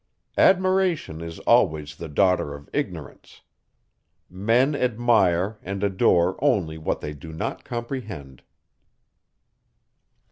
Admiration 0.39 1.21
is 1.21 1.37
always 1.41 1.95
the 1.97 2.09
daughter 2.09 2.55
of 2.55 2.67
ignorance. 2.73 3.41
Men 4.31 4.73
admire 4.75 5.59
and 5.61 5.83
adore 5.83 6.43
only 6.43 6.79
what 6.79 7.01
they 7.01 7.13
do 7.13 7.31
not 7.31 7.63
comprehend. 7.63 8.41